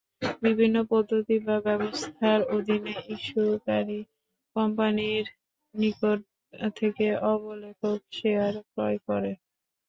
[0.41, 3.99] বিভিন্ন পদ্ধতি বা ব্যবস্থার অধীনে ইস্যুকারী
[4.55, 5.25] কোম্পানির
[5.75, 6.19] নিকট
[6.75, 9.31] থেকে অবলেখক শেয়ার ক্রয় করে।